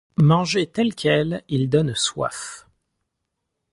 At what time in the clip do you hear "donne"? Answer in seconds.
1.69-1.93